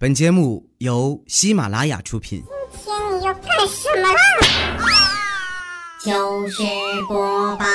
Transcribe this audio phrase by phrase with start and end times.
[0.00, 2.40] 本节目由喜马拉雅出品。
[2.70, 4.20] 今天你要干什么啦？
[5.98, 6.62] 糗事
[7.08, 7.66] 播报，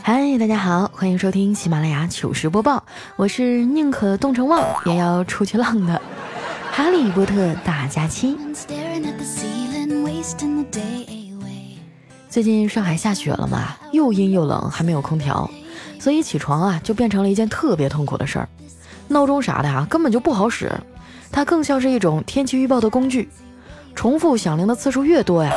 [0.00, 2.86] 嗨，大家好，欢迎收听喜马拉雅糗事播报，
[3.16, 6.00] 我是宁可冻成旺也要出去浪的
[6.70, 8.38] 哈利波特大假期。
[12.30, 15.50] 最近上海下雪了嘛，又阴又冷，还没有空调。
[15.98, 18.48] 所以起床啊，就变成了一件特别痛苦的事儿。
[19.08, 20.70] 闹钟啥的啊，根本就不好使，
[21.32, 23.28] 它更像是一种天气预报的工具。
[23.94, 25.52] 重复响铃的次数越多呀，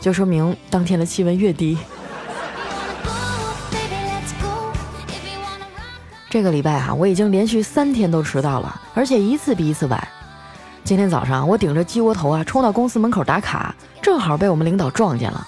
[0.00, 1.78] 就说明当天的气温越低。
[6.28, 10.08] 这个礼拜啊，我已经连续三天都迟到了，而且一次比一次晚。
[10.84, 15.46] 今天早上我顶着鸡窝头啊，冲到公司门口打卡，正好被我们领导撞见了。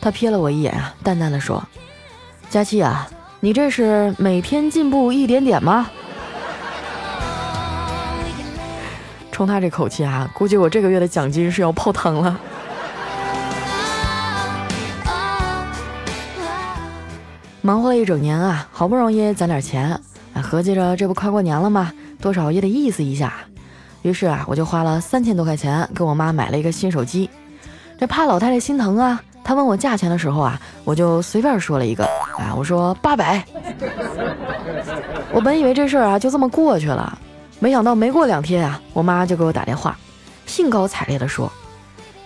[0.00, 1.66] 他瞥了我一眼啊，淡淡的说
[2.48, 3.08] ：“佳期啊。”
[3.40, 5.88] 你这是每天进步一点点吗？
[9.30, 12.40] 冲他这口气啊，估计我这个月的奖金是要泡汤了。
[17.62, 20.00] 忙活了一整年啊，好不容易攒点钱，
[20.42, 21.92] 合计着这不快过年了吗？
[22.20, 23.32] 多少也得意思一下。
[24.02, 27.30] 于是啊，我就花了三千多块钱给我妈买了一个新手机。
[28.00, 29.22] 这怕老太太心疼啊。
[29.48, 32.04] 他问我价钱的时候啊，我就随便说了一个，
[32.36, 33.42] 啊，我说八百。
[35.32, 37.18] 我本以为这事儿啊就这么过去了，
[37.58, 39.96] 没想到没过两天啊，我妈就给我打电话，
[40.44, 41.50] 兴高采烈地说：“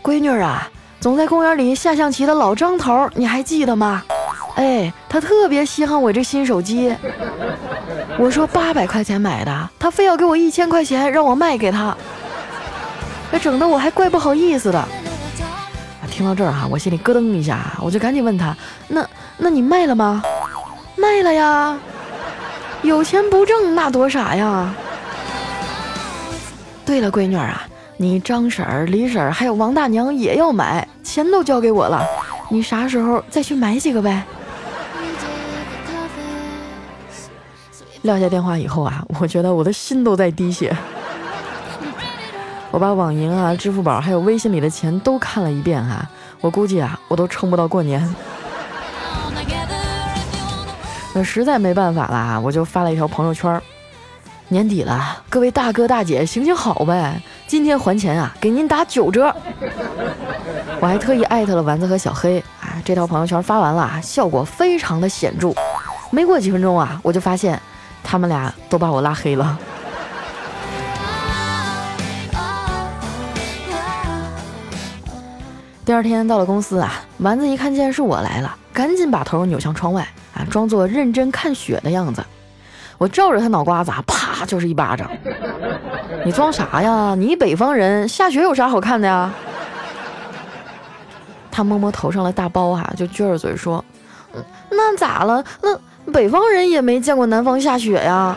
[0.02, 4.02] 闺女啊，总在公园里下象棋的老张头，你还记得吗？
[4.56, 6.92] 哎，他特别稀罕我这新手机。
[8.18, 11.96] 我说八百块钱买的，他非要给我一千块钱让我卖给他，
[13.30, 14.84] 这整的我还怪不好意思的。”
[16.12, 18.54] 听到这儿哈，我心里咯噔一下，我就赶紧问他
[18.88, 20.22] ：“那那你卖了吗
[20.94, 21.74] ？”“卖了呀，
[22.82, 24.74] 有钱不挣那多傻呀。”
[26.84, 27.62] 对了，闺女啊，
[27.96, 32.04] 你张婶儿、李婶儿还有王大娘也要买，钱都交给我了，
[32.50, 34.22] 你啥时候再去买几个呗？
[38.02, 40.76] 撂下电话以后啊，我觉得我的心都在滴血。
[42.72, 46.08] 我把网银啊、支付宝还有微信里的钱都看了一遍哈，
[46.40, 48.02] 我估计啊，我都撑不到过年。
[51.12, 53.60] 那实在没办法了，我就发了一条朋友圈
[54.48, 59.34] 年底了，各位大哥大姐行行好呗，今天还钱啊，给您打九折。
[60.80, 65.52] 我还特意艾特了丸子和小黑啊，这条朋友圈发完了，效果非常的显著。
[66.10, 67.60] 没过几分钟啊，我就发现
[68.02, 69.58] 他们俩都把我拉黑了。
[75.84, 82.24] 第二天到了公司啊，丸子一看见是我来了，赶紧把头扭向窗外啊，装作认真看雪的样子。
[82.98, 85.10] 我照着他脑瓜子啊，啪就是一巴掌。
[86.24, 87.16] 你装啥呀？
[87.16, 89.32] 你北方人，下雪有啥好看的呀？
[91.50, 93.84] 他摸摸头上的大包哈，就撅着嘴说
[94.34, 95.44] ：“嗯，那咋了？
[95.60, 98.36] 那北方人也没见过南方下雪呀。”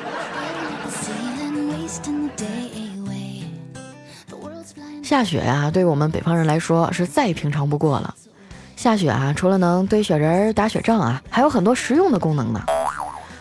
[5.06, 8.16] 下雪啊，对我们北方人来说是再平常不过了。
[8.76, 12.60] 下雪啊，除了能堆雪人、打雪仗啊，还有很多实用的功能呢。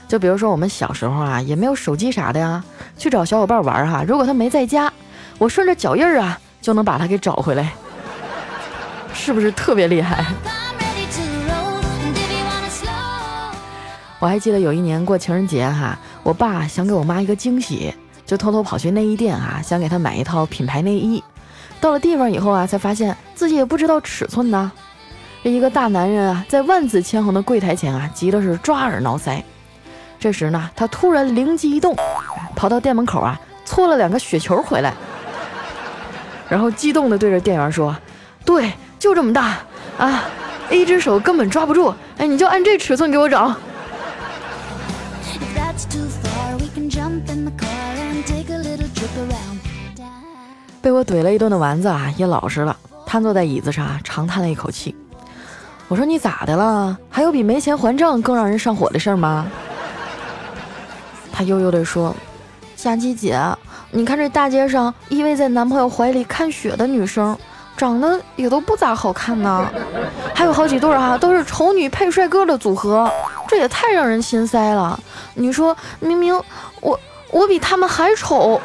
[0.06, 2.62] 就比如说我们小时候啊，也没有手机啥的呀，
[2.98, 4.92] 去找小伙伴玩哈，如果他没在家，
[5.38, 7.72] 我顺着脚印儿啊，就能把他给找回来，
[9.14, 10.22] 是不是特别厉害？
[14.18, 17.94] 我还记得有一年过情人节哈，我爸想给我妈一个惊喜，
[18.26, 21.24] 就偷偷跑去内衣店啊，想给她买一套品牌内衣。
[21.80, 24.72] 到了地方以后啊，才发现自己也不知道尺寸呢。
[25.42, 29.42] 这一个大男人啊，在万紫千红的柜台前啊，急的是抓耳挠腮。
[30.18, 31.94] 这时呢，他突然灵机一动，
[32.56, 34.94] 跑到店门口啊，搓了两个雪球回来，
[36.48, 37.94] 然后激动地对着店员说
[38.46, 39.58] ：“对，就这么大
[39.98, 40.24] 啊，
[40.70, 41.92] 一只手根本抓不住。
[42.16, 43.54] 哎，你就按这尺寸给我找。”
[50.84, 52.76] 被我怼了一顿的丸子啊，也老实了，
[53.06, 54.94] 瘫坐在椅子上，长叹了一口气。
[55.88, 56.94] 我说：“你咋的了？
[57.08, 59.46] 还有比没钱还账更让人上火的事儿吗？”
[61.32, 62.14] 他悠悠地说
[62.76, 63.40] ：“佳琪姐，
[63.92, 67.34] 你看这大街上依偎在男朋友怀里看雪的女生，
[67.78, 69.66] 长得也都不咋好看呢。
[70.34, 73.10] 还有好几对啊，都是丑女配帅哥的组合，
[73.48, 75.00] 这也太让人心塞了。
[75.32, 76.38] 你说，明明
[76.82, 77.00] 我
[77.30, 78.60] 我比他们还丑。”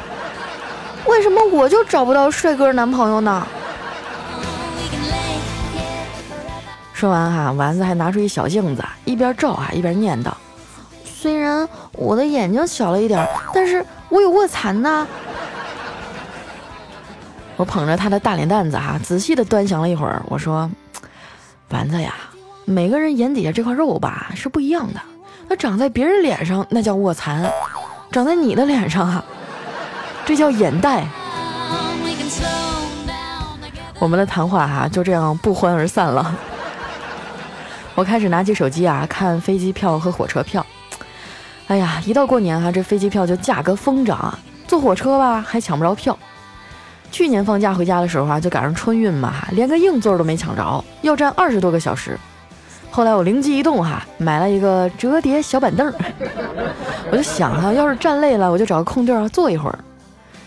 [1.06, 3.46] 为什么我就找不到帅哥男朋友呢？
[6.92, 10.30] 说完哈，丸子还拿出一小镜子，一边照啊一边念叨
[11.02, 15.06] ：“虽然我的眼睛小了一点，但是我有卧蚕呐。
[17.56, 20.70] 我捧着他的大脸蛋子哈，仔细的端详了一会儿，我说
[21.70, 22.14] ：“丸子呀，
[22.66, 25.00] 每个人眼底下这块肉吧是不一样的。
[25.48, 27.50] 那长在别人脸上那叫卧蚕，
[28.12, 29.24] 长在你的脸上啊，
[30.30, 31.04] 这叫眼袋。”
[33.98, 36.32] 我们的谈话哈就这样不欢而散了。
[37.96, 40.64] 我开始拿起手机啊看飞机票和火车票。
[41.66, 44.38] 哎呀，一到过年哈，这飞机票就价格疯涨啊，
[44.68, 46.16] 坐火车吧还抢不着票。
[47.10, 52.16] 去年放假回家的时候啊，就赶上春运嘛，连个硬座都没抢着，要站二十多个小时。
[52.88, 55.92] 后来我灵机一动哈，买了一个折叠小板凳。
[57.10, 59.76] 我就想啊，要是站累了，我就找个空地儿坐一会儿。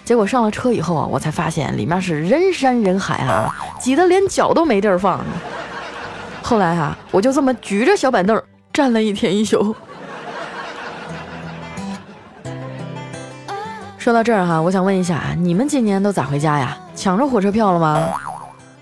[0.06, 5.20] 结果上了车以后啊，我才发现里面是人山人海啊，挤得连脚都没地儿放。
[6.42, 8.42] 后来啊，我就这么举着小板凳
[8.74, 9.76] 站了一天一宿。
[13.98, 16.78] 说到这儿哈，我想问一下，你们今年都咋回家呀？
[16.94, 18.10] 抢着火车票了吗？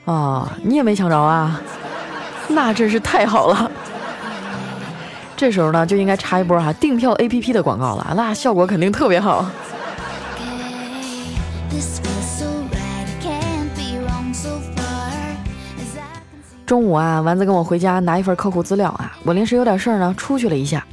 [0.05, 1.61] 哦，你也没抢着啊？
[2.47, 3.69] 那真是太好了。
[5.37, 9.45] 这时候呢，就应该插一波哈订票 APP 的广告了，那效果肯定特别好。
[16.65, 20.85] 中午啊，丸子跟我回家拿一份客户资料啊，我临时有点事儿呢，出去了一下。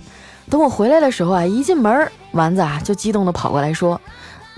[0.50, 4.00] 等我回来的时候啊，一进门，丸子啊就激动的跑过来说：“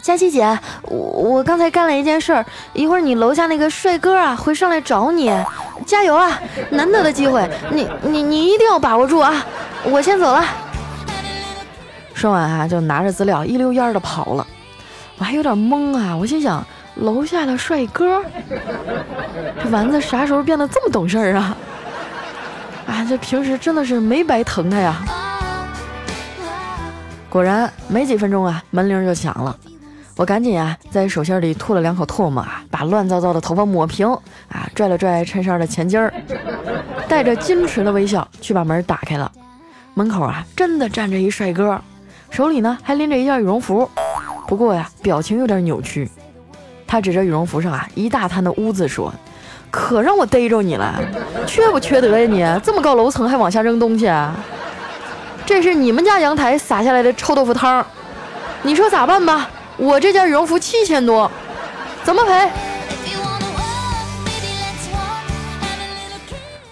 [0.02, 5.30] 佳琪姐，我我刚才干了一件事儿，一会儿你楼下那个帅哥啊会上来找你，
[5.84, 6.40] 加油啊！
[6.70, 9.44] 难得的机会，你你你一定要把握住啊！
[9.84, 10.42] 我先走了。”
[12.14, 14.46] 说完啊，就拿着资料一溜烟的跑了。
[15.20, 16.66] 我还有点懵啊，我心想。
[16.96, 18.20] 楼下的帅哥，
[19.62, 21.56] 这丸子啥时候变得这么懂事儿啊？
[22.86, 24.96] 啊，这平时真的是没白疼他呀。
[27.30, 29.56] 果然没几分钟啊，门铃就响了。
[30.16, 34.06] 我赶紧啊，在手心里吐了两口唾沫啊，把乱糟糟的头发抹平
[34.48, 36.12] 啊，拽了拽衬衫的前襟儿，
[37.08, 39.30] 带着矜持的微笑去把门打开了。
[39.94, 41.80] 门口啊，真的站着一帅哥，
[42.30, 43.88] 手里呢还拎着一件羽绒服，
[44.50, 46.10] 不过呀，表情有点扭曲。
[46.84, 49.14] 他指着羽绒服上啊一大滩的污渍说
[49.70, 51.00] ：“可让我逮着你了，
[51.46, 52.44] 缺不缺德呀你？
[52.64, 54.34] 这么高楼层还往下扔东西啊？
[55.46, 57.86] 这是你们家阳台洒下来的臭豆腐汤，
[58.62, 59.48] 你说咋办吧？
[59.76, 61.30] 我这件羽绒服七千多，
[62.02, 62.50] 怎么赔？”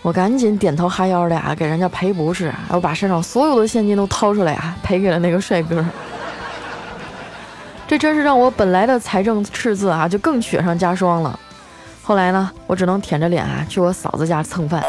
[0.02, 5.84] 我赶紧点头哈腰的啊，给人家赔不是，我把身上所有的现金都掏出来啊，赔给了那个帅哥。
[7.88, 11.40] 这真是让我本来的财政赤字啊，就更雪上加霜了。
[12.02, 14.84] 后来呢，我只能舔着脸啊去我嫂子家蹭饭。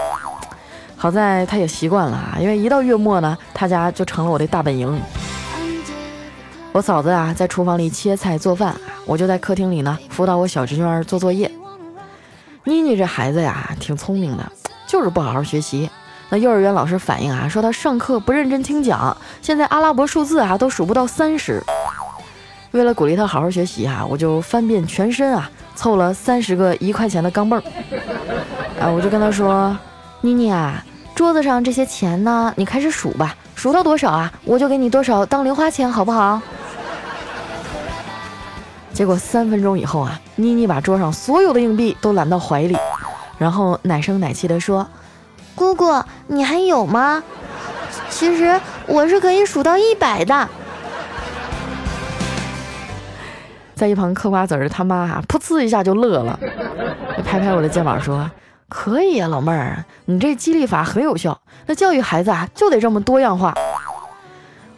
[0.97, 5.01] 好在她也习惯了啊，因为一到月末呢，她家就成了我的大本营。
[6.73, 8.75] 我嫂子啊在厨房里切菜做饭，
[9.05, 11.49] 我就在客厅里呢辅导我小侄女儿做作业。
[12.65, 14.51] 妮妮这孩子呀挺聪明的，
[14.85, 15.89] 就是不好好学习。
[16.27, 21.63] 那幼儿园老师反映啊，说她上课不认真听讲，现在阿拉伯数字啊都数不到三十。
[22.71, 27.63] 为了鼓励他好好学习啊，我就翻遍全身啊，凑了三十个一块钱的钢镚儿。
[28.79, 29.75] 啊，我就跟他说
[30.21, 30.85] ：“妮妮啊，
[31.15, 36.39] 桌子上这些钱呢，你开始数吧，数到多少啊，我就给你多少当零花钱，好不好？”
[38.93, 42.77] 结果三分钟以后啊，妮妮把桌上所有的硬币都揽到怀里，
[43.39, 44.87] 然后奶声奶气地说
[45.55, 47.23] ：“姑姑，你还有吗？
[48.11, 50.47] 其实我是可以数到一百的。”
[53.79, 56.37] 在一旁嗑瓜子儿的他妈啊，噗呲一下就乐了，
[57.25, 58.29] 拍拍我的肩膀说
[58.67, 61.39] ：“可以啊，老妹儿，你这激励法很有效。
[61.65, 63.55] 那教育孩子啊，就得这么多样化。”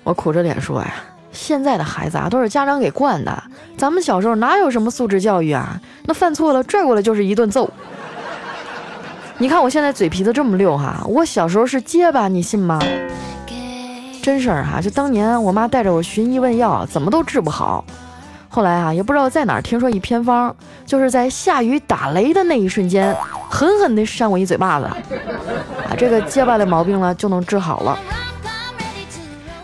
[0.05, 0.93] 我苦着脸说：“呀，
[1.31, 3.43] 现在的孩子啊，都是家长给惯的。
[3.75, 5.81] 咱们小时候哪有什么素质教育啊？
[6.05, 7.67] 那犯错了拽过来就是一顿揍。
[9.39, 12.79] 你看我现在嘴皮子这么溜哈，我小时候是结巴，你信吗？
[14.22, 17.84] 真事儿哈，就当年我妈带着我寻医问药，怎么都治不好。”
[18.53, 20.53] 后来啊，也不知道在哪儿听说一偏方，
[20.86, 23.15] 就是在下雨打雷的那一瞬间，
[23.50, 27.98] 狠狠地扇我一嘴巴子，啊，这个结巴的毛病呢就能治好了。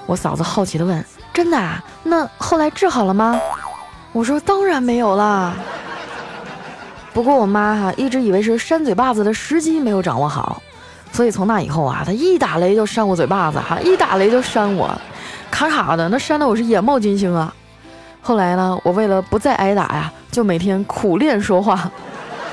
[0.06, 1.04] 我嫂子好奇地问
[1.34, 1.58] ：“真的？
[1.58, 1.84] 啊？
[2.02, 3.38] 那后来治好了吗？”
[4.14, 5.54] 我说：“当然没有啦。”
[7.14, 10.62] 不过我妈哈一直以为是扇嘴巴子的时机没有掌握好，
[11.12, 14.90] 所以从那以后啊，她一打雷就扇我嘴巴子，哈，一打雷就扇我，
[15.52, 17.54] 咔咔的，那扇得我是眼冒金星啊。
[18.28, 21.90] 后来呢，我为了不再挨打呀，就每天苦练说话，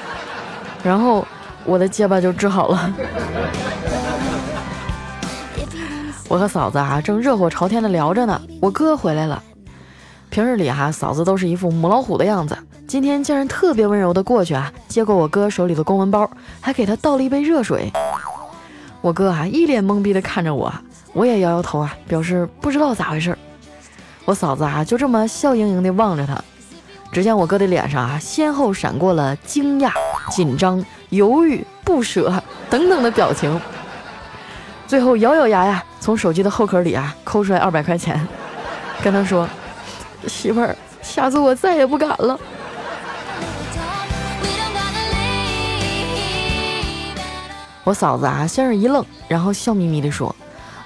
[0.85, 1.27] 然后
[1.65, 2.95] 我的结巴就治好了。
[6.31, 9.43] 我和嫂子啊正热火朝天的聊着呢，我哥回来了。
[10.31, 17.93] 平日里哈，嫂子都是一副母老虎的样子，今天竟然特别温柔的过去啊，接过我哥手里的公文包，还给他倒了一杯热水。
[19.01, 20.73] 我哥啊一脸懵逼的看着我，
[21.13, 23.37] 我也摇摇头啊，表示不知道咋回事。
[24.25, 26.43] 我嫂子啊就这么笑盈盈的望着他，
[27.13, 29.93] 只见我哥的脸上啊先后闪过了惊讶、
[30.31, 33.61] 紧张、犹豫、不舍 等等的表情，
[34.87, 38.27] 最后咬咬牙呀，从手机的后壳里啊抠出来二百块钱，
[39.03, 39.47] 跟他说
[40.27, 42.41] ：“媳妇儿，下次我再也不敢了。”
[47.85, 50.35] 我嫂子啊先是一愣，然后笑眯眯地说。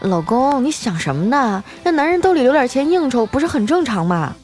[0.00, 1.62] 老公，你想什么呢？
[1.82, 4.34] 那男人兜里留点钱应酬，不是很正常吗？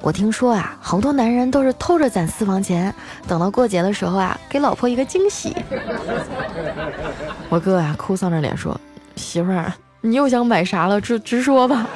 [0.00, 2.94] 我听说啊，好多男人都是偷着攒私房钱，
[3.26, 5.56] 等到过节的时候啊，给老婆一个惊喜。
[7.48, 8.80] 我哥啊，哭丧着脸说
[9.16, 11.00] ：“媳妇儿，你又想买啥了？
[11.00, 11.86] 直直说吧。”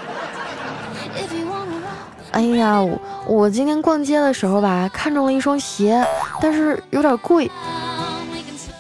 [2.33, 6.05] 哎呀，我我今天逛街的时候吧，看中了一双鞋，
[6.41, 7.51] 但是有点贵。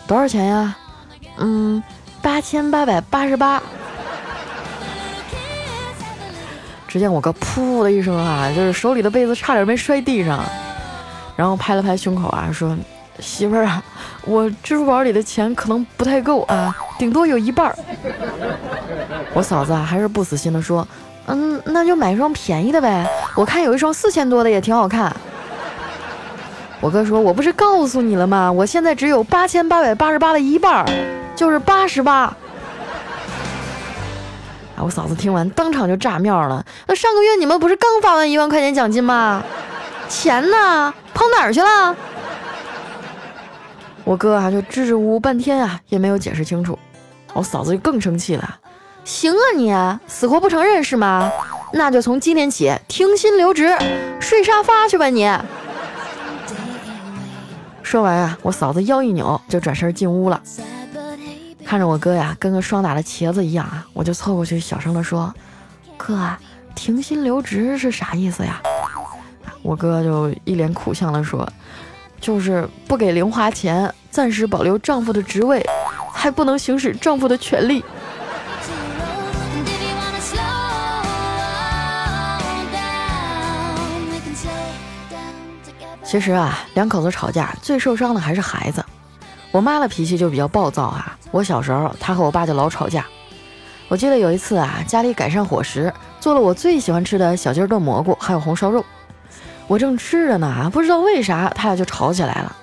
[0.07, 0.77] 多少钱呀？
[1.39, 1.83] 嗯，
[2.21, 3.63] 八千八百八十八。
[6.93, 10.45] 只见我哥噗的一声啊，就是手里的被子差点没摔地上，
[11.35, 12.77] 然后拍了拍胸口啊，说
[13.19, 13.83] ：“媳妇儿啊，
[14.27, 17.75] 我支付宝里的钱可能不太够啊，顶多有一半儿。”
[19.33, 20.87] 我嫂子啊，还是不死心的说
[21.25, 25.11] ：“嗯，那就买一双便宜的呗，我看有一双四千多的也挺好看。”
[26.79, 28.53] 我哥说：“我不是告诉你了吗？
[28.53, 30.87] 我现在只有八千八百八十八的一半儿，
[31.35, 32.31] 就是八十八。”
[34.83, 36.65] 我嫂子听完当场就炸庙了。
[36.87, 39.43] 那上个月你们不是刚发完一万块钱奖金吗？
[40.09, 40.93] 钱呢？
[41.15, 41.97] 跑哪儿去了？
[44.05, 46.79] 我哥啊就支支吾吾半天啊也没有解释清楚。
[47.33, 48.59] 我嫂子就更生气了。
[49.05, 49.73] 行啊你
[50.07, 51.31] 死活不承认是吗？
[51.73, 53.75] 那就从今天起停薪留职，
[54.21, 55.31] 睡沙发去吧你。
[57.83, 60.41] 说完啊，我嫂子腰一扭就转身进屋了。
[61.73, 65.35] 看着我哥呀，跟个霜打的茄子一样啊，我就凑过去小声的说
[65.97, 66.29] ：“哥，
[66.75, 68.61] 停薪留职是啥意思呀？”
[69.65, 71.51] 我哥就一脸苦相的说
[72.21, 75.65] ：“就是不给零花钱，暂时保留丈夫的职位，
[76.13, 77.83] 还不能行使丈夫的权利。”
[86.05, 88.85] 其实啊，两口子吵架最受伤的还是孩子。
[89.53, 91.17] 我妈的脾气就比较暴躁啊。
[91.31, 93.07] 我小时候，她和我爸就老吵架。
[93.89, 98.83] 我记得有一次啊，家里改善伙食，做了我最喜欢吃的小鸡炖蘑菇，还有红烧肉。
[99.67, 102.57] 我正吃着呢，不知道为啥他俩就吵起来了。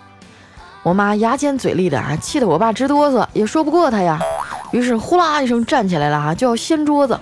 [0.81, 4.19] 我妈牙尖嘴利的啊，气得我爸直哆嗦，也说不过他呀。
[4.71, 7.19] 于是呼啦一声站起来了啊，就要掀桌子。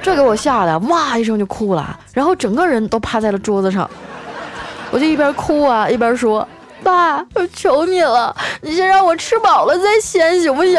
[0.00, 3.88] 这给我吓得哇一声就哭了，然后整个人都趴在了桌子上。
[4.92, 6.46] 我就一边哭啊一边说。
[6.90, 10.74] 爸，我求你了，你先让我吃饱了再掀，行不行？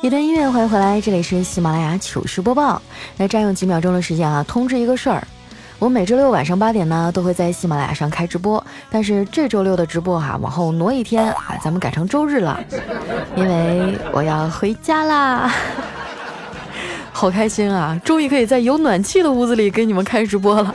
[0.00, 2.80] 一段音乐，欢迎回来，这里是喜马拉雅糗事播报。
[3.18, 5.26] 来占用几秒钟的时间啊，通知一个事儿。
[5.80, 12.58] 我每周六晚上八点呢，都会在喜马拉雅上开直播，但是这周六的直播哈，往后挪一天啊，咱们改成周日了，
[13.36, 15.48] 因为我要回家啦，
[17.12, 20.74] 好开心啊，终于可以在有暖气的屋子里给你们开直播了。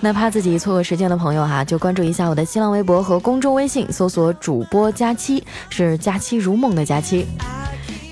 [0.00, 7.26] 那怕自己错过时间的朋友哈，就关注一下我的新浪微博和公众微信，搜索主播佳期，是佳期如梦的佳期。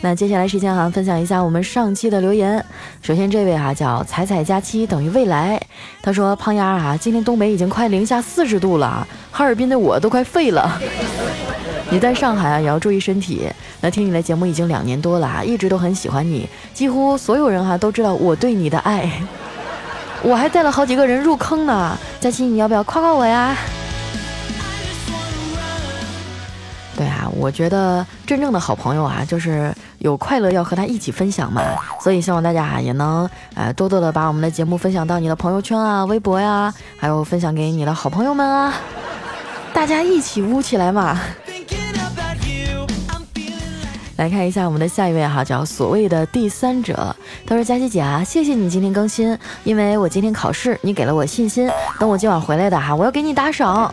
[0.05, 2.63] 那接下来时间哈，分享一下我们上期的留言。
[3.03, 5.61] 首先这位哈叫彩彩佳期等于未来，
[6.03, 10.77] 他说胖丫啊，今天东北已经快零下四十度了，哈尔滨的我都快废了。
[11.89, 13.49] 你在上海啊也要注意身体。
[13.81, 19.09] 那听你的节目已经两年多了啊，一直都很喜欢你，几乎所有人哈都知道我对你的爱，
[20.23, 21.97] 我还带了好几个人入坑呢。
[22.19, 23.57] 佳期你要不要夸夸我呀？
[26.97, 31.63] 对啊，我觉得真正的好朋友啊，就是有快乐要和他一起分享嘛。
[32.01, 38.75] 所以希望大家啊也能呃多多的把我们的节目分享到你的朋友圈啊、微博呀，还有分享给你的好朋友们啊，
[39.73, 41.19] 大家一起污起来嘛。
[44.17, 47.17] 来看一下我们的下一位哈，叫所谓的第三者。
[47.45, 51.69] 他说：“佳琪姐啊，谢谢你今天更新，因为我今天考试，你给了我信心。
[51.99, 53.93] 等我今晚回来的哈，我要给你打赏。”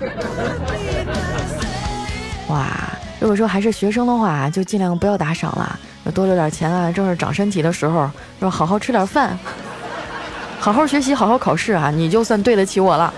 [2.50, 2.89] 哇。
[3.20, 8.10] 如果说还是学生的话，就尽量不要打赏了，要多留点钱啊，正是长身体的时候，
[8.40, 9.38] 要好好吃点饭，
[10.60, 13.14] 好好学习，好好考试啊，你就算对得起我了。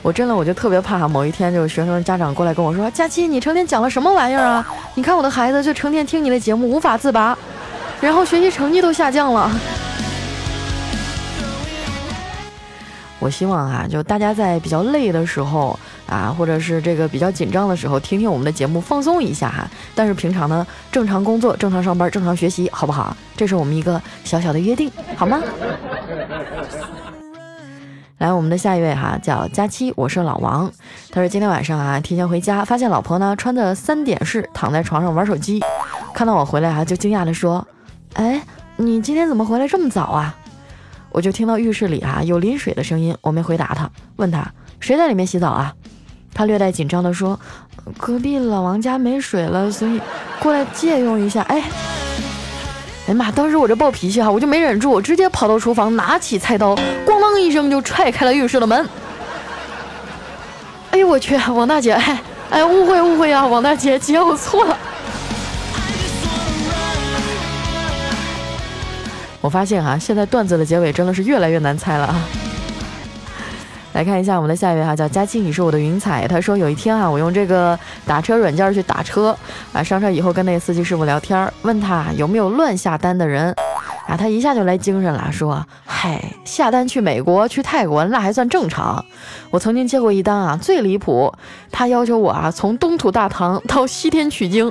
[0.00, 4.64] 我真的我就特别怕某一天就是学生家长过来跟我说：“佳期，你成天讲了什么玩意儿啊？
[4.94, 7.36] 你看我的孩子就成天听你的节目无法自拔，
[8.00, 9.50] 然后学习成绩都下降了。
[13.18, 15.76] ”我希望啊，就大家在比较累的时候
[16.06, 19.68] 啊，或者是这个比较紧张的时候，听听我们的节目，放松一下哈。
[19.94, 23.16] 但是平常呢，正常工作、正常上班、正常学习，好不好？
[23.36, 25.40] 这是我们一个小小的约定，好吗？
[28.18, 30.72] 来，我们的下一位哈，叫佳期，我是老王。
[31.10, 35.62] 他说今天晚上啊，提前回家，发现老婆呢穿的三点式躺在床上玩手机，
[36.14, 37.66] 看到我回来哈，就惊讶的说
[38.14, 38.40] ：“哎，
[38.76, 40.34] 你今天怎么回来这么早啊？”
[41.12, 45.74] 我就听到浴室里啊有淋水的声音，我没回答他，问他谁在里面洗澡啊？
[46.36, 47.40] 他略带紧张的说
[47.96, 49.98] ：“隔壁老王家没水了，所以
[50.38, 51.62] 过来借用一下。”哎。
[53.08, 53.30] 哎妈！
[53.30, 56.74] 当时我这暴脾气哈，我就没忍住，直接跑到厨房，拿起菜刀，
[57.06, 58.84] 咣当一声就踹开了浴室的门。
[60.90, 64.76] 哎呦我去，王大姐，哎哎，误会误会啊，王大姐，姐我错了。
[69.40, 72.20] 我发现哈，现在段子的结尾真的是越来越难猜了啊。
[73.96, 76.28] 来看一下我们的下一位哈，叫佳期，你是我的云彩。
[76.28, 79.34] 他说有一天啊，我用这个打车软件去打车
[79.72, 83.54] 啊，上车以后跟那个司机师傅聊天，问他有没有乱下单的人
[84.06, 89.02] 啊，他一下就来精神了，说嗨，下单去美国、去泰国那还算正常。
[89.50, 91.32] 我曾经接过一单啊，最离谱，
[91.72, 94.70] 他要求我啊从东土大唐到西天取经。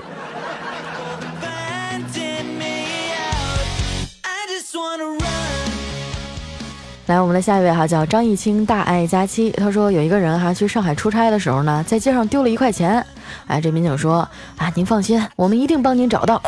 [7.08, 9.52] 来，我们的下一位哈叫张艺清，大爱佳期。
[9.52, 13.06] 他说有一个人哈去上海出差的时候呢，在街上丢了一块钱。
[13.46, 16.42] 哎，这民警说啊，您放心，我们一定帮您找到。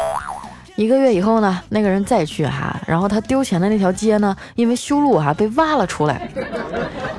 [0.76, 6.28] 一个月以后呢，那个人再去哈，然后他丢钱的那条街呢，因为修路哈被挖了出来，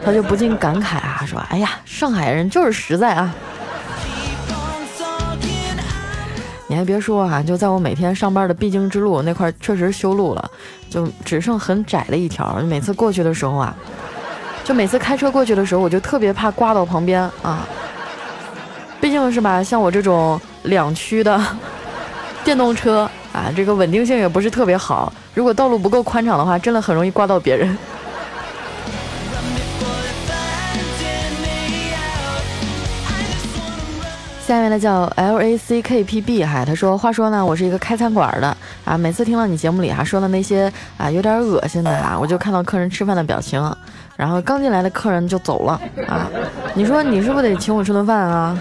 [0.04, 3.32] 他就不禁感慨啊，说哎呀，上海人就是实在啊。
[6.70, 10.50] 你还别说哈，就在我每天上班的必经之路那块，确实修路了，
[10.88, 12.60] 就只剩很窄的一条。
[12.64, 13.74] 每次过去的时候啊，
[14.64, 17.66] 就每次开车过去的时候，我就特别怕刮到旁边啊。
[19.00, 21.40] 毕竟是吧，像我这种两驱的
[22.42, 25.12] 电动车啊，这个稳定性也不是特别好。
[25.34, 27.78] 如果道路不够宽敞的话，真的很容易刮到别人。
[34.48, 43.62] 下面呢叫 L A C K P B 哈，他说：“话说呢，我是一个开餐馆的啊，每次听到你节目里哈说的那些啊有点恶心的哈，我就看到客人吃饭的表情，
[44.16, 46.30] 然后刚进来的客人就走了啊。
[46.72, 48.58] 你说你是不是得请我吃顿饭啊？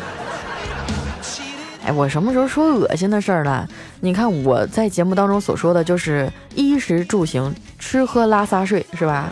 [1.86, 3.65] 哎，我什么时候说恶心的事儿了？
[4.02, 9.30] 你看我在节目当中所说的就是衣食住行，吃喝拉撒睡是吧？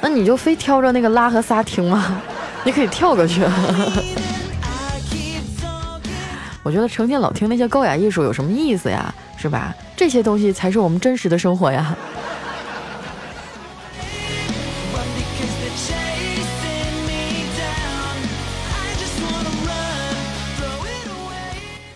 [0.00, 2.22] 那你就非挑着那个拉和撒听吗？
[2.62, 3.42] 你可以跳过去。”
[6.62, 9.12] 我觉得成天老听那些高雅艺术有什么意思呀？
[9.36, 9.74] 是吧？
[9.96, 11.96] 这些东西才是我们真实的生活呀。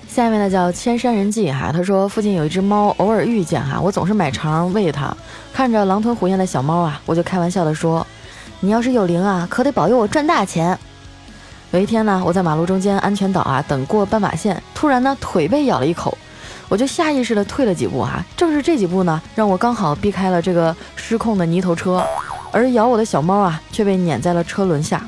[0.08, 5.14] 下面呢叫千山人迹哈，他说附近有一只猫，偶尔遇见哈，我总是买肠喂它。
[5.52, 8.06] 看着狼吞虎咽的小猫啊，我就开玩笑的说
[8.60, 10.78] ：“你要是有灵啊，可得保佑我赚大钱。”
[11.74, 16.16] 有一天呢，我在马路中间安全岛啊等过斑马线，突然呢腿被咬了一口，
[16.68, 22.06] 我就下意识的退了几步啊，正是这几步呢，让我刚好避开了这个失控的泥头车，
[22.52, 25.04] 而咬我的小猫啊却被碾在了车轮下。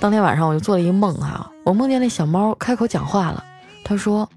[0.00, 3.44] 当天晚上我就做了一个梦哈，我梦见那小猫开口讲话了，
[3.84, 4.28] 他说：“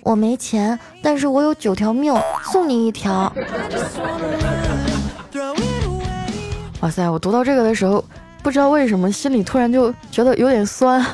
[0.00, 3.30] 我没钱，但是我有九条命，送你一条。”
[6.80, 8.02] 哇塞，我读到这个的时候。
[8.46, 11.04] 不知道为什么，心里突然就觉得有点酸。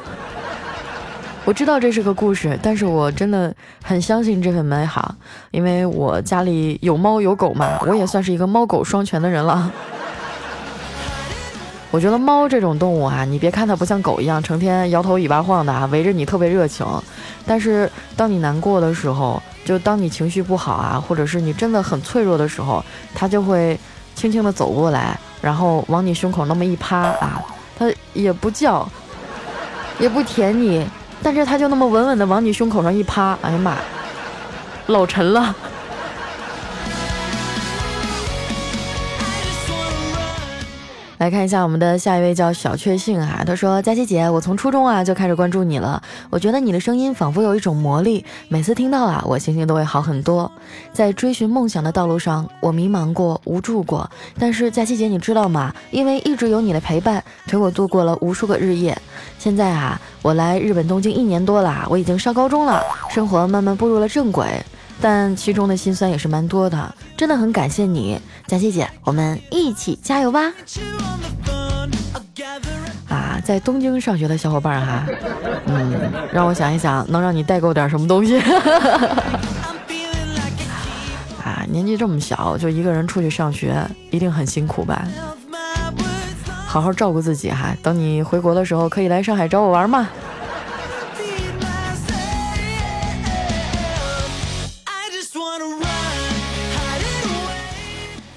[1.46, 3.50] 我知道这是个故事，但是我真的
[3.82, 5.14] 很相信这份美好，
[5.50, 9.72] 因为我家里有猫有狗嘛，我也算是一个猫狗双全的人了。
[11.90, 16.86] 我觉得猫这种动物啊，你别看它不像狗一样成天摇头尾巴晃的啊，围着你特别热情，
[17.46, 23.80] 但是当你难过的时候，就当你情绪不好啊，或者是你真的很脆弱的时候，它就会
[24.14, 25.18] 轻轻地走过来。
[25.42, 27.42] 然后往你胸口那么一趴啊，
[27.78, 28.88] 它也不叫，
[29.98, 30.86] 也不舔你，
[31.22, 33.76] 但是它就那么稳稳的往你胸口上一趴，哎呀妈，
[34.86, 35.54] 老沉了。
[41.22, 50.50] 来看一下我们的下一位叫小确幸啊，他说：佳琪姐，我从初中啊就开始关注你了，我觉得你的声音仿佛有一种魔力，每次听到啊，我心情都会好很多。
[50.92, 55.72] 在追寻梦想的道路上，我迷茫过，无助过，但是佳琪姐，你知道吗？
[55.92, 59.00] 因为一直有你的陪伴，陪我度过了无数个日夜。
[59.38, 64.44] 现在啊，我来日本东京一年多了，我已经上高中了，生活慢慢步入了正轨。
[65.02, 70.52] 但其中的辛酸也是蛮多的，真的很感谢你，佳琪姐，我们一起加油吧！
[73.08, 75.04] 啊，在东京上学的小伙伴哈，
[75.66, 75.92] 嗯，
[76.32, 78.38] 让我想一想，能让你代购点什么东西？
[81.42, 85.04] 啊，年纪这么小就一个人出去上学，一定很辛苦吧？
[86.64, 90.08] 好好照顾自己哈，等你回国的时候可以来上海找我玩嘛。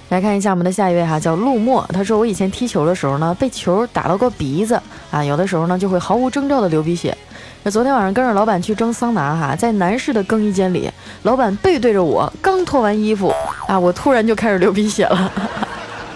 [0.10, 1.84] 来看一下我们的下一位哈，叫陆墨。
[1.92, 7.18] 他说我以前踢球的时候呢，被球打到过鼻子啊，有的时候呢就会毫无征兆的流鼻血。
[7.64, 10.90] 那昨天晚上跟着老板去蒸桑拿哈，在男士的更衣间里，
[11.24, 13.34] 老板背对着我，刚脱完衣服
[13.68, 15.32] 啊，我突然就开始流鼻血了。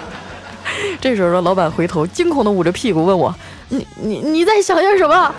[1.02, 3.34] 这时候老板回头惊恐的捂着屁股问我
[3.70, 5.34] ：“你你你在想些什么？”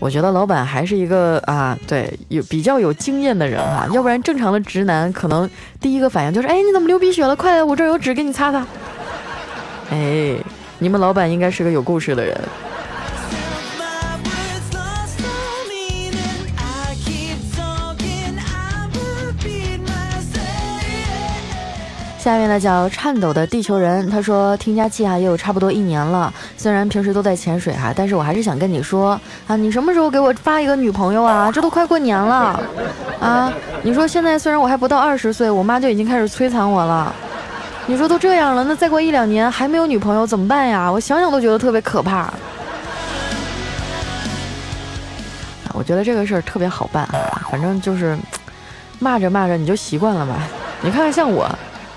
[0.00, 5.48] 我觉得老板还是一个啊，对，有比较有经验的人哈，要不然正常的直男可能
[5.80, 7.34] 第一个反应就是，哎，你怎么流鼻血了？
[7.34, 8.64] 快来，我这儿有纸给你擦擦。
[9.90, 10.36] 哎，
[10.78, 12.36] 你们老板应该是个有故事的人。
[22.18, 31.52] 下面呢叫颤抖的地球人，他说听佳期啊也有差不多一年了，虽然平时都在潜水哈，但是我还是想跟你说啊，你什么时候给我发一个女朋友啊？
[31.52, 32.60] 这都快过年了
[33.20, 33.52] 啊！
[33.82, 37.14] 你说现在虽然我还不到二十岁，我妈就已经开始摧残我了。
[37.86, 40.90] 你说都这样了，那再过一两年还没有女朋友怎么办呀？
[40.90, 42.28] 我想想都觉得特别可怕。
[45.74, 48.18] 我觉得这个事儿特别好办啊，反正就是
[48.98, 50.34] 骂着骂着你就习惯了吧。
[50.80, 51.48] 你看看像我。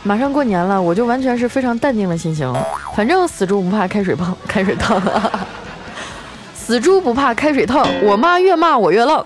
[0.04, 2.52] 马上过年了，我就完全是非常淡定的心情。
[2.96, 5.02] 反正死猪不怕开水烫， 开水烫，
[6.56, 7.88] 死猪不怕开水烫。
[8.04, 9.26] 我妈越骂我越浪。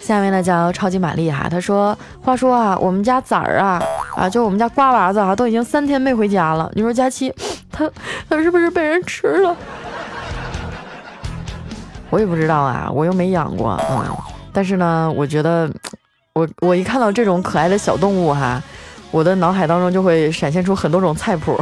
[0.00, 3.82] 下面呢叫超级玛丽哈，他说：“话说啊，我们家崽儿啊
[4.16, 6.70] 啊，就我们家瓜娃子啊，都已经三天没回家了。
[6.74, 7.30] 你说佳期，
[7.70, 7.90] 他
[8.30, 9.54] 他是不是被人吃了？”
[12.10, 14.04] 我也不知道啊，我又没养过，嗯，
[14.52, 15.70] 但是呢，我觉得，
[16.32, 18.62] 我我一看到这种可爱的小动物哈，
[19.10, 21.60] 我的脑海当中就会闪现出很多种菜谱。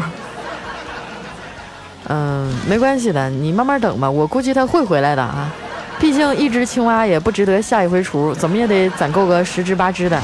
[2.09, 5.50] 嗯，没关系的，你慢慢等吧，我估计它会回来的啊，
[5.98, 10.22] 毕竟一只青蛙也不值得下一回厨，怎么也得攒够个十只八只的。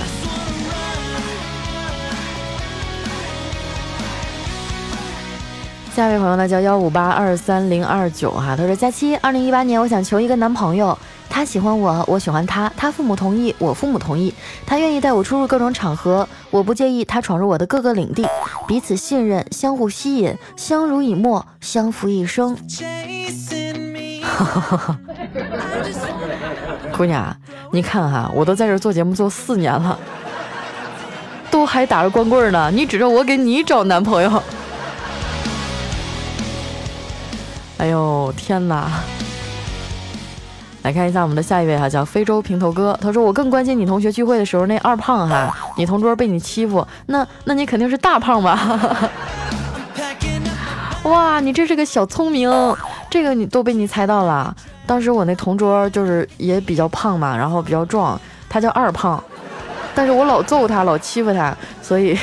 [5.94, 10.96] 下一位朋友呢叫幺五八二三零二九哈，他说佳期，二零一八年我想求一个男朋友，
[11.28, 14.32] 他喜欢我，我喜欢他，他父母同意，我父母同意，
[14.64, 18.26] 他愿意带我出入各种场合，我不介意他闯入我的各个领地，
[18.66, 22.56] 彼此信任，相互吸引，相濡以沫，相扶一生。
[24.22, 24.98] 哈哈哈
[26.96, 27.36] 姑娘，
[27.70, 29.98] 你看哈，我都在这做节目做四年了，
[31.50, 34.42] 都还打着光棍呢，你指着我给你找男朋友。
[37.78, 38.88] 哎呦天哪！
[40.82, 42.98] 来看一下我们的下一位哈，叫非洲平头哥。
[43.00, 49.08] 他说：“我更关心你同学聚会的时候那二胖哈， 你同桌被你欺负，那那你肯定是大胖吧？”
[51.04, 52.50] 哇，你这是个小聪明，
[53.10, 54.54] 这个你都被你猜到了。
[54.86, 59.22] 当时我那同桌就是也比较胖嘛，然后比较壮，他叫二胖，
[59.94, 62.18] 但是我老揍他，老欺负他，所以，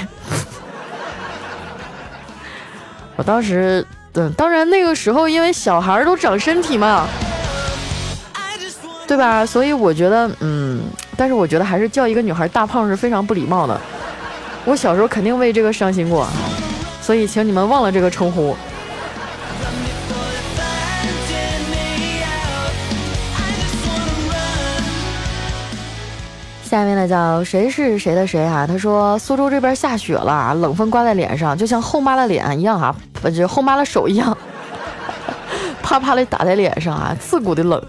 [3.16, 3.86] 我当时。
[4.12, 7.08] 对，当然那个时候因为小孩都长身体嘛，
[9.08, 9.46] 对吧？
[9.46, 10.82] 所以我觉得，嗯，
[11.16, 13.80] 但是我觉得还是叫一个女孩大胖是非常不礼貌的。
[14.66, 16.28] 我小时候肯定为这个伤心过，
[17.02, 18.56] 所以请你们忘了这个称呼。
[26.70, 28.68] 下面呢叫谁是谁的谁啊？
[28.68, 34.38] 他说苏州这边下雪了，冷风刮在脸上，就像后妈的脸一样啊，不就后妈的手一样，
[35.82, 37.84] 啪啪的打在脸上啊，刺骨的冷。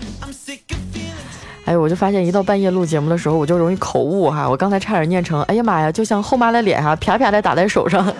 [1.66, 8.10] 哎呦，我就发现一到半夜录节目的时候，我就容易口误哈，我刚才差点念成，哎呀妈呀，就像后妈的脸哈，啪啪的打在手上。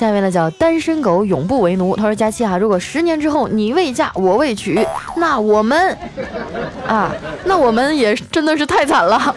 [0.00, 4.82] 下面呢叫单身狗永不为奴，他说佳期啊，如果十年之后你未嫁我未娶，
[5.18, 5.94] 那我们
[6.88, 7.12] 啊，
[7.44, 9.36] 那我们也真的是太惨了。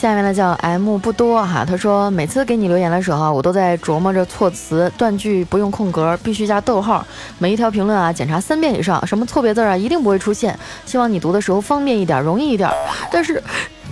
[0.00, 7.06] 下面呢叫 M 不多哈，他说每次给你留言的时候，我都在琢磨着措辞、断句不用空格，必须加逗号。
[7.38, 10.58] 每一条评论啊，检查三遍以上，什么错别字啊，一定不会出现。
[10.86, 12.70] 希望你读的时候方便一点，容易一点。
[13.12, 13.42] 但是，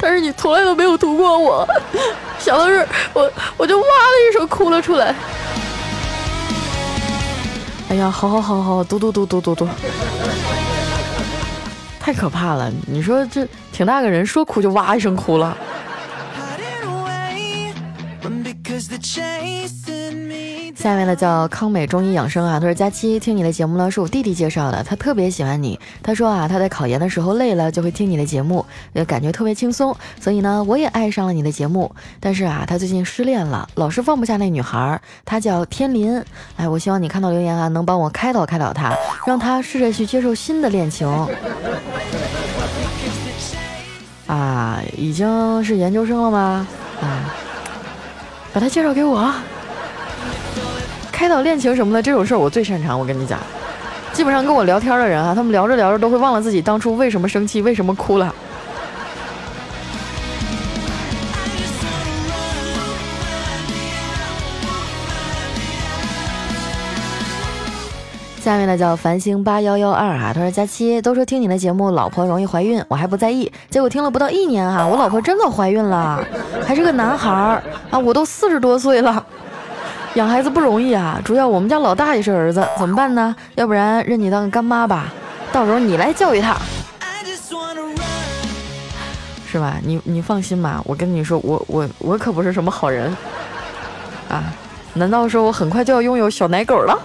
[0.00, 1.68] 但是你从来都没有读过我，
[2.38, 5.14] 想到这儿，我我就哇的一声哭了出来。
[7.90, 9.68] 哎呀，好好好好，读读读读读读，
[12.00, 12.72] 太可怕了！
[12.86, 15.54] 你说这挺大个人，说哭就哇一声哭了。
[20.76, 25.78] 下面呢叫康美中医养生啊，他说佳期听你的节目呢是我弟弟介绍的，他特别喜欢你。
[26.00, 29.96] 他说啊，他在考研的时候累了就会听你的节目，也感觉特别轻松。
[30.20, 31.92] 所以呢，我也爱上了你的节目。
[32.20, 36.22] 但是啊，他最近失恋了，老是放不下那女孩，她叫天林。
[36.56, 38.94] 哎，我希望你看到留言啊，能帮我开导开导他，
[39.26, 41.08] 让他试着去接受新的恋情。
[44.28, 46.68] 啊，已经是研究生了吗？
[47.00, 47.34] 啊，
[48.52, 49.32] 把他介绍给我。
[51.12, 53.38] 开导恋情什么的这种事儿我最擅长，我跟你讲，
[54.12, 58.34] 基本上跟我聊天的人啊，他们聊着聊着都会忘了自己当初为什么生气，为什么哭了。
[68.48, 76.24] 下面呢叫繁星八幺幺二啊，他说佳期都说听你的节目老婆容易怀孕，我还不在意，结果听了不到一年哈，我老婆真的怀孕了，
[76.66, 79.22] 还是个男孩儿啊，我都四十多岁了。
[80.14, 83.36] 养孩子不容易啊，主要我们家老大也是儿子，怎么办呢？
[83.56, 85.12] 要不然认你当干妈吧，
[85.52, 86.56] 到时候你来教育他，
[89.46, 89.76] 是吧？
[89.84, 93.14] 你你放心吧，我跟你说，我我我可不是什么好人
[94.30, 94.42] 啊！
[94.94, 96.98] 难道说我很快就要拥有小奶狗了？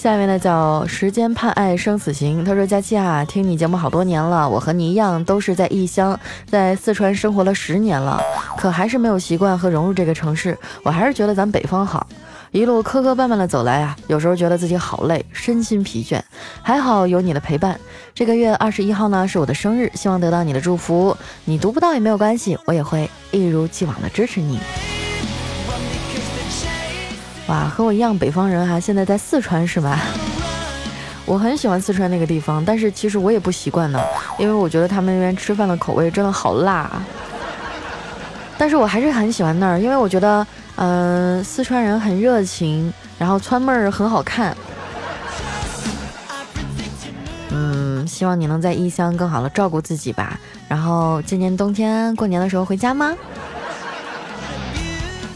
[0.00, 2.42] 下面呢叫时间判爱生死刑。
[2.42, 8.18] 他说：“佳期啊，听你节目好多年了，我和你一样都是在异乡，在四川生活了十年了，
[8.56, 10.56] 可还是没有习惯和融入这个城市。
[10.82, 12.06] 我还是觉得咱北方好。
[12.50, 16.18] 一路磕磕绊绊的走来啊，有时候觉得自己好累，身心疲倦。
[16.62, 17.78] 还好有你的陪伴。
[18.14, 21.14] 这个月二十一号呢是我的生日，希望得到你的祝福。
[21.44, 24.58] 你读不到也没有关系，我也会一如既往的支持你。”
[27.50, 29.98] 哇，和我一样北方人哈，现在在四川是吧？
[31.26, 34.00] 我很喜欢四川那个地方，但是其实我也不习惯呢，
[34.38, 36.88] 因为我觉得他们那边吃饭的口味真的好辣。
[38.56, 44.56] 但是我还是很喜欢那儿，因为我觉得，嗯，四川人很热情，然后川妹儿很好看。
[47.48, 50.38] 嗯，希望你能在异乡更好的照顾自己吧。
[50.68, 53.12] 然后今年冬天过年的时候回家吗？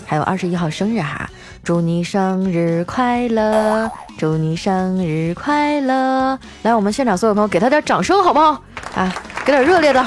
[0.07, 1.29] 还有二十一号生日哈。
[1.65, 3.91] 祝你生日快乐！
[4.19, 6.39] 祝你生日快乐！
[6.63, 8.63] 来，我们现场所有朋友给他点掌声好不好？
[8.95, 9.11] 啊，
[9.47, 10.07] 给点热烈的！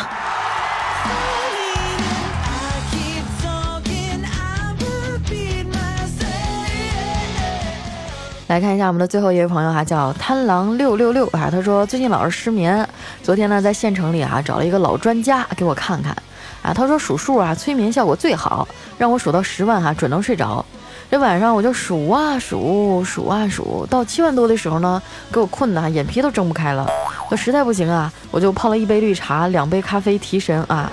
[8.50, 12.88] 来看一下我们的最后一位朋友哈，叫贪狼六六六啊，他说最近老是失眠，
[13.24, 16.16] 昨天呢在县城里啊找了一个老专家给我看看
[16.62, 18.68] 啊，他说数数啊催眠效果最好，
[19.00, 20.64] 让我数到十万哈准能睡着。
[21.10, 26.86] 这晚上我就数啊数，数啊数，到七万多的时候呢，给我困的眼皮都睁不开了。
[27.30, 30.92] 我实在不行啊，我就泡了一杯绿茶，两杯咖啡提神啊，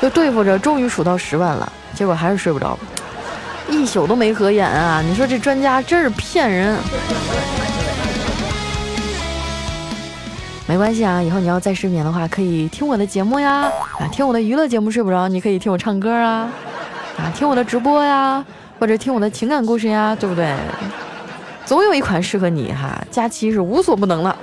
[0.00, 1.72] 就对付着，终于数到十万了。
[1.94, 2.76] 结果还是睡不着，
[3.68, 5.00] 一宿都没合眼啊！
[5.00, 6.76] 你说这专家真是骗人。
[10.66, 13.70] 没关系啊，以后你要再失眠的话，可以听我的节目呀，
[14.00, 16.50] 啊，听我的娱乐节目睡不着，你可以听我唱歌啊，
[17.16, 18.44] 啊，听我的直播呀。
[18.82, 20.52] 或者听我的情感故事呀，对不对？
[21.64, 24.36] 总有一款适合你哈，佳期是无所不能了。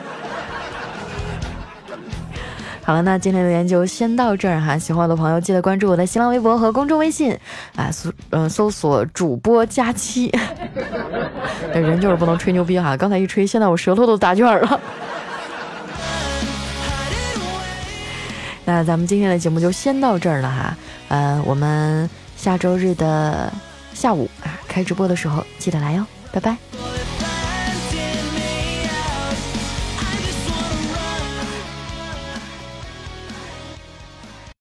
[2.86, 4.78] 好了，那今天留言就先到这儿哈。
[4.78, 7.38] 喜欢我的朋友记得关注我的新浪微博和公众微信
[7.76, 10.34] 啊，搜嗯搜索主播佳期。
[11.76, 14.80] 人就是不能吹牛逼哈，刚才一吹，现在我舌头都打卷了。
[18.64, 20.78] 那咱们今天的节目就先到这儿了哈，
[21.10, 23.52] 呃，我们下周日的。
[24.00, 26.56] 下午啊，开直播的时候记得来哟，拜拜。